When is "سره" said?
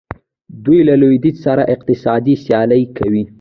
1.45-1.63